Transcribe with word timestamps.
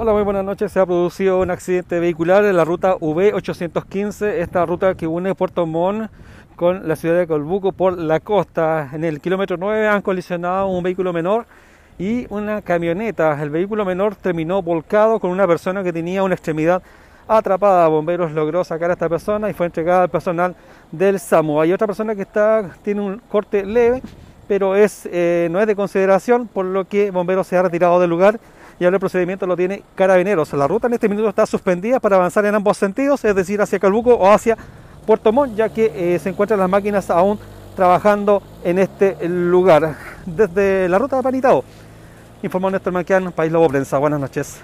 Hola, 0.00 0.12
muy 0.12 0.22
buenas 0.22 0.44
noches. 0.44 0.70
Se 0.70 0.78
ha 0.78 0.86
producido 0.86 1.40
un 1.40 1.50
accidente 1.50 1.98
vehicular 1.98 2.44
en 2.44 2.56
la 2.56 2.64
ruta 2.64 2.94
V815, 2.98 4.26
esta 4.26 4.64
ruta 4.64 4.94
que 4.94 5.08
une 5.08 5.34
Puerto 5.34 5.66
Montt 5.66 6.08
con 6.54 6.86
la 6.86 6.94
ciudad 6.94 7.18
de 7.18 7.26
Colbuco 7.26 7.72
por 7.72 7.98
la 7.98 8.20
costa. 8.20 8.90
En 8.92 9.02
el 9.02 9.20
kilómetro 9.20 9.56
9 9.56 9.88
han 9.88 10.02
colisionado 10.02 10.68
un 10.68 10.84
vehículo 10.84 11.12
menor 11.12 11.46
y 11.98 12.32
una 12.32 12.62
camioneta. 12.62 13.42
El 13.42 13.50
vehículo 13.50 13.84
menor 13.84 14.14
terminó 14.14 14.62
volcado 14.62 15.18
con 15.18 15.32
una 15.32 15.48
persona 15.48 15.82
que 15.82 15.92
tenía 15.92 16.22
una 16.22 16.36
extremidad 16.36 16.80
atrapada. 17.26 17.88
Bomberos 17.88 18.30
logró 18.30 18.62
sacar 18.62 18.90
a 18.90 18.92
esta 18.92 19.08
persona 19.08 19.50
y 19.50 19.52
fue 19.52 19.66
entregada 19.66 20.04
al 20.04 20.10
personal 20.10 20.54
del 20.92 21.18
SAMU. 21.18 21.60
Hay 21.60 21.72
otra 21.72 21.88
persona 21.88 22.14
que 22.14 22.22
está 22.22 22.70
tiene 22.84 23.00
un 23.00 23.20
corte 23.28 23.66
leve, 23.66 24.00
pero 24.46 24.76
es 24.76 25.08
eh, 25.10 25.48
no 25.50 25.60
es 25.60 25.66
de 25.66 25.74
consideración, 25.74 26.46
por 26.46 26.66
lo 26.66 26.84
que 26.84 27.10
Bomberos 27.10 27.48
se 27.48 27.56
ha 27.56 27.62
retirado 27.62 27.98
del 27.98 28.10
lugar 28.10 28.38
y 28.78 28.84
ahora 28.84 28.96
el 28.96 29.00
procedimiento 29.00 29.46
lo 29.46 29.56
tiene 29.56 29.82
Carabineros. 29.94 30.52
La 30.52 30.66
ruta 30.66 30.86
en 30.86 30.94
este 30.94 31.08
minuto 31.08 31.28
está 31.28 31.46
suspendida 31.46 32.00
para 32.00 32.16
avanzar 32.16 32.44
en 32.46 32.54
ambos 32.54 32.76
sentidos, 32.76 33.24
es 33.24 33.34
decir, 33.34 33.60
hacia 33.60 33.78
Calbuco 33.78 34.14
o 34.14 34.30
hacia 34.30 34.56
Puerto 35.06 35.32
Montt, 35.32 35.56
ya 35.56 35.68
que 35.68 36.14
eh, 36.14 36.18
se 36.18 36.28
encuentran 36.28 36.60
las 36.60 36.68
máquinas 36.68 37.10
aún 37.10 37.38
trabajando 37.74 38.42
en 38.64 38.78
este 38.78 39.28
lugar. 39.28 39.96
Desde 40.26 40.88
la 40.88 40.98
ruta 40.98 41.16
de 41.16 41.22
Panitao, 41.22 41.64
informó 42.42 42.70
Néstor 42.70 42.92
Manquian, 42.92 43.32
País 43.32 43.50
Lobo 43.50 43.68
Prensa. 43.68 43.98
Buenas 43.98 44.20
noches. 44.20 44.60